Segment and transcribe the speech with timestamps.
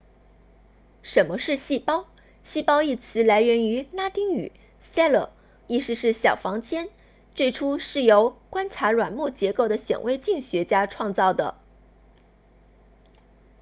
[1.03, 2.07] 什么是细胞
[2.43, 5.29] 细胞一词来源于拉丁语 cella
[5.67, 6.89] 意思是小房间
[7.35, 11.53] 最初是由观察软木结构的显微镜学家创造的